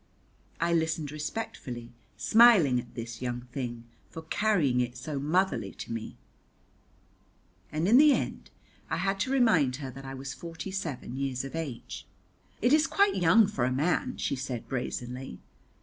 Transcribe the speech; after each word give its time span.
I 0.59 0.73
listened 0.73 1.11
respectfully, 1.11 1.93
smiling 2.17 2.79
at 2.79 2.95
this 2.95 3.21
young 3.21 3.41
thing 3.51 3.83
for 4.09 4.23
carrying 4.23 4.81
it 4.81 4.97
so 4.97 5.19
motherly 5.19 5.73
to 5.73 5.91
me, 5.91 6.17
and 7.71 7.87
in 7.87 7.99
the 7.99 8.11
end 8.11 8.49
I 8.89 8.97
had 8.97 9.19
to 9.19 9.31
remind 9.31 9.75
her 9.75 9.91
that 9.91 10.03
I 10.03 10.15
was 10.15 10.33
forty 10.33 10.71
seven 10.71 11.17
years 11.17 11.43
of 11.43 11.55
age. 11.55 12.07
"It 12.63 12.73
is 12.73 12.87
quite 12.87 13.15
young 13.15 13.45
for 13.45 13.63
a 13.63 13.71
man," 13.71 14.17
she 14.17 14.35
said 14.35 14.67
brazenly. 14.67 15.37